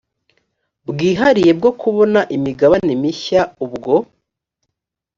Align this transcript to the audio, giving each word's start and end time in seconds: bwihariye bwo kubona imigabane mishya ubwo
bwihariye 0.87 1.51
bwo 1.59 1.71
kubona 1.81 2.19
imigabane 2.35 2.93
mishya 3.01 3.41
ubwo 3.65 3.93